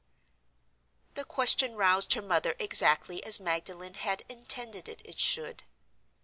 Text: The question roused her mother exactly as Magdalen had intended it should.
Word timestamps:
The 1.13 1.23
question 1.23 1.75
roused 1.75 2.15
her 2.15 2.23
mother 2.23 2.55
exactly 2.57 3.23
as 3.23 3.39
Magdalen 3.39 3.93
had 3.93 4.23
intended 4.27 4.89
it 5.05 5.19
should. 5.19 5.61